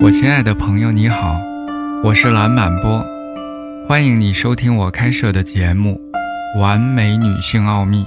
[0.00, 1.40] 我亲爱的朋友，你好，
[2.04, 3.04] 我是蓝满波，
[3.88, 6.00] 欢迎你收听我开设的节目
[6.60, 8.04] 《完美女性奥秘》。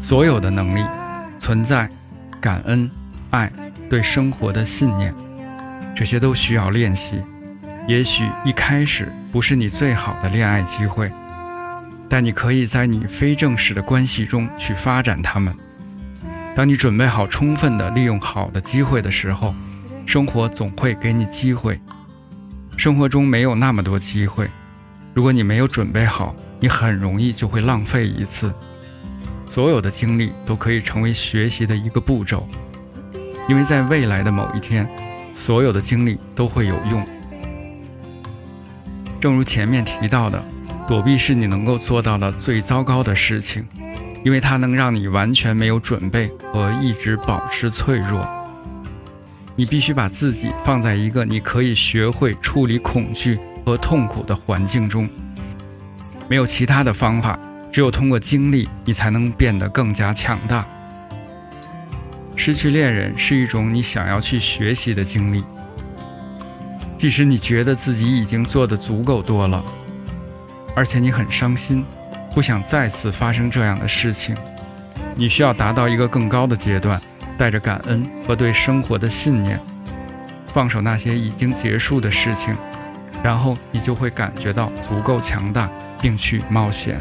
[0.00, 0.82] 所有的能力、
[1.38, 1.88] 存在、
[2.40, 2.90] 感恩、
[3.30, 3.52] 爱、
[3.90, 5.14] 对生活的信念，
[5.94, 7.22] 这些都需要练习。
[7.88, 11.10] 也许一开始不是你最好的恋爱机会，
[12.08, 15.54] 但你可以在你非正式的关系中去发展它们。
[16.54, 19.54] 当你准备好充分的利用好的机会的时候，
[20.06, 21.80] 生活总会给你机会。
[22.76, 24.48] 生活中没有那么多机会，
[25.12, 28.54] 如果你没有准备好，你很容易就会浪费一次。
[29.44, 32.48] 所有的经历都可以成为学习的一个步骤，
[33.48, 34.88] 因为在未来的某一天，
[35.34, 37.04] 所有的经历都会有用。
[39.22, 40.44] 正如前面提到的，
[40.88, 43.64] 躲避是你能够做到的最糟糕的事情，
[44.24, 48.28] 因为它能让你完全没有准备和一直保持脆弱。
[49.54, 55.08] 你必须把自己放在一个你可以学会处理恐惧和痛苦的环境中，
[56.28, 57.38] 没有其他的方法。
[57.70, 60.66] 只有通过经历，你才能变得更加强大。
[62.34, 65.44] 失去恋人是一种你想要去学习的经历，
[67.02, 69.64] 即使你觉得自己已经做得足够多了，
[70.72, 71.84] 而且你很伤心，
[72.32, 74.36] 不想再次发生这样的事情，
[75.16, 77.02] 你需要达到一个更高的阶段，
[77.36, 79.58] 带着感恩和对生活的信念，
[80.54, 82.56] 放手那些已经结束的事情，
[83.20, 85.68] 然后你就会感觉到足够强大，
[86.00, 87.00] 并去冒险。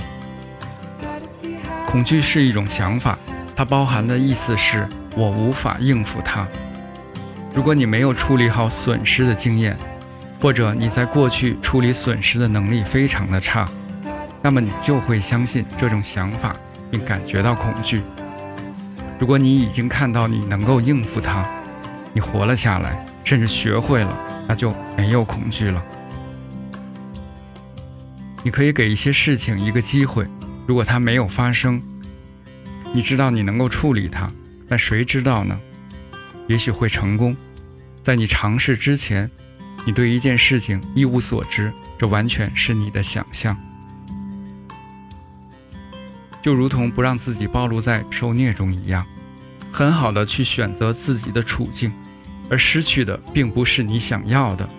[1.86, 3.20] 恐惧是一种想法，
[3.56, 6.48] 它包含的意思是我无法应付它。
[7.54, 9.78] 如果你没有处理好损失的经验，
[10.42, 13.70] 或者你在过去处理损失的能力非常的差，
[14.42, 16.56] 那么你就会相信这种想法，
[16.90, 18.02] 并感觉到恐惧。
[19.20, 21.48] 如果你已经看到你能够应付它，
[22.12, 25.86] 你活了下来，甚至学会了，那就没有恐惧了。
[28.42, 30.28] 你可以给一些事情一个机会。
[30.66, 31.80] 如果它没有发生，
[32.96, 34.32] 你知道你能够处理它，
[34.68, 35.60] 但谁知道呢？
[36.48, 37.38] 也许会成功。
[38.02, 39.30] 在你尝试之前，
[39.86, 43.58] 你对一件事情一无所知，这完全是你的想象。
[46.42, 49.06] 就如同不让自己暴露在受虐中一样，
[49.72, 51.92] 很好的去选择自己的处境，
[52.50, 54.70] 而失去的并不是你想要的。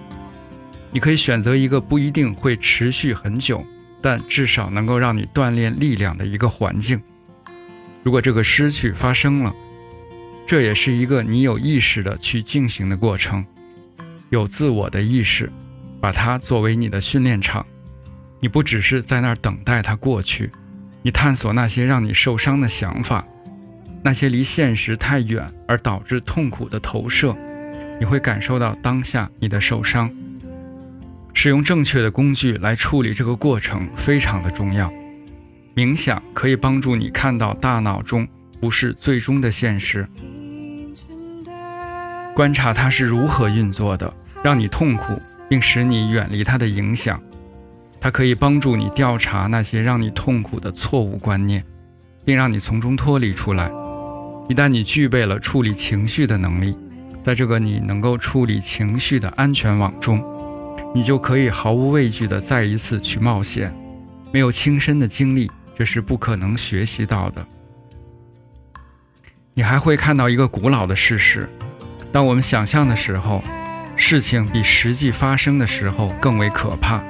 [0.90, 3.66] 你可以选择一个不一定会持续很久。
[4.04, 7.00] 但至少能够让你锻炼力量的一个环境。
[8.02, 9.54] 如果这个失去发生了，
[10.44, 13.46] 这也是一个你有意识的去进行的过程，
[14.32, 15.52] 有自我的意识，
[16.00, 17.66] 把它作为你的训练场。
[18.40, 20.50] 你不只是在那儿等待它过去，
[21.02, 23.22] 你探索那些让你受伤的想法，
[24.02, 27.36] 那些离现实太远而导致痛苦的投射，
[28.00, 30.10] 你会感受到当下你的受伤。
[31.34, 34.90] 使用正确的工具来处理这个过程非常的重要。
[35.76, 38.26] 冥想可以帮助你看到大脑中
[38.58, 40.08] 不是最终的现实，
[42.34, 44.12] 观察它是如何运作的，
[44.42, 47.20] 让你痛苦，并使你远离它的影响。
[48.00, 51.64] 它可以帮助你调查那些让你痛苦的错误观念，
[52.24, 53.70] 并让你从中脱离出来。
[54.48, 56.76] 一旦你具备了处理情绪的能力，
[57.22, 60.22] 在这个你能够处理情绪的安全网中。
[60.94, 63.74] 你就可以毫无畏惧地再一次去冒险。
[64.30, 67.46] 没有亲身的经历，这是不可能学习到的。
[69.54, 71.48] 你还会看到一个古老的事实：
[72.10, 73.42] 当我们想象的时候，
[74.04, 77.00] 事情比实际发生的时候更为可怕。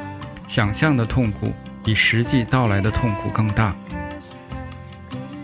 [0.47, 1.51] 想象的痛苦
[1.83, 3.75] 比实际到来的痛苦更大。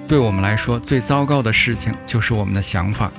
[0.06, 3.10] 对我们来说，最糟糕的事情就是我们的想法。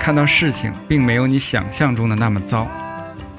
[0.00, 2.66] 看到事情并没有你想象中的那么糟。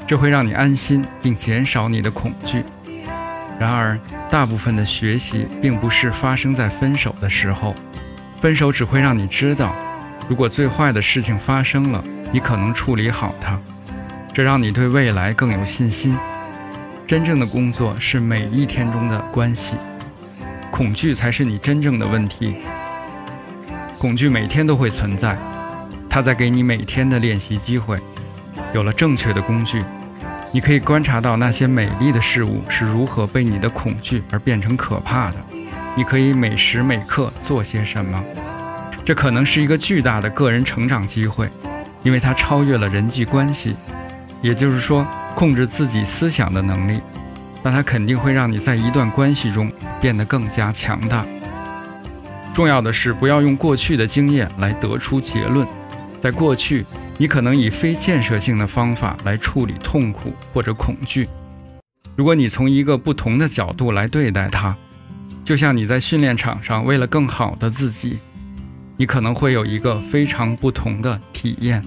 [0.05, 2.63] 这会让你安心，并减少你的恐惧。
[3.59, 7.75] 然而，大部分的学习并不是发生在分手的时候。
[8.39, 9.75] 分手只会让你知道，
[10.29, 13.59] 如果最坏的事情发生了，你可能处理好它。
[14.35, 16.13] 这让你对未来更有信心。
[17.07, 19.77] 真正的工作是每一天中的关系，
[20.69, 22.57] 恐惧才是你真正的问题。
[23.97, 25.37] 恐惧每天都会存在，
[26.09, 27.97] 它在给你每天的练习机会。
[28.73, 29.81] 有了正确的工具，
[30.51, 35.35] 你可以观察到那些美丽的事物是如何被你的恐惧而变成可怕的。
[35.95, 38.21] 你可以每时每刻做些什么？
[39.05, 41.49] 这可能是一个巨大的个人成长机会，
[42.03, 43.77] 因为它超越了人际关系。
[44.45, 47.01] 也就是说，控制自己思想的能力，
[47.63, 51.25] 那它肯定会让你在一段关系中变得更加强大。
[52.53, 55.67] 重要的是，不要用过去的经验来得出结论。
[56.19, 56.85] 在过去，
[57.17, 61.27] 你可能以非建设性的方法来处理痛苦或者恐惧。
[62.15, 64.77] 如果你从一个不同的角度来对待它，
[65.43, 68.19] 就像你在训练场上为了更好的自己，
[68.95, 71.83] 你可能会有一个非常不同的体验。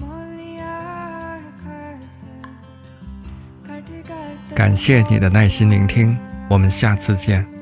[4.59, 6.17] 感谢你的耐心聆听，
[6.49, 7.58] 我们下次见。